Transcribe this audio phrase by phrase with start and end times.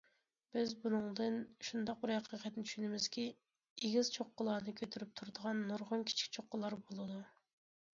[0.55, 7.25] بىز بۇنىڭدىن شۇنداق بىر ھەقىقەتنى چۈشىنىمىزكى، ئېگىز چوققىلارنى كۆتۈرۈپ تۇرىدىغان نۇرغۇن كىچىك چوققىلار بولىدۇ.